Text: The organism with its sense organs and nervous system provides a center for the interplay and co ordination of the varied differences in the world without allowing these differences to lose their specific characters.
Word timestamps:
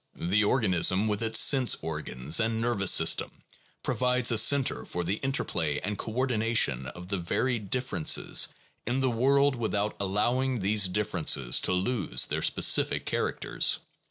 The 0.15 0.43
organism 0.43 1.07
with 1.07 1.21
its 1.21 1.37
sense 1.39 1.77
organs 1.79 2.39
and 2.39 2.59
nervous 2.59 2.89
system 2.91 3.29
provides 3.83 4.31
a 4.31 4.37
center 4.39 4.83
for 4.83 5.03
the 5.03 5.17
interplay 5.17 5.77
and 5.79 5.95
co 5.95 6.11
ordination 6.13 6.87
of 6.87 7.07
the 7.09 7.19
varied 7.19 7.69
differences 7.69 8.47
in 8.87 8.99
the 8.99 9.11
world 9.11 9.55
without 9.55 9.95
allowing 9.99 10.57
these 10.57 10.89
differences 10.89 11.61
to 11.61 11.73
lose 11.73 12.25
their 12.25 12.41
specific 12.41 13.05
characters. 13.05 13.77